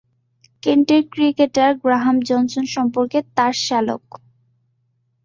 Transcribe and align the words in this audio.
কেন্টের 0.63 1.03
cricketer 1.13 1.71
Graham 1.83 2.17
Johnson 2.29 2.65
সম্পর্কে 2.75 3.19
তার 3.35 3.53
শ্যালক। 3.65 4.03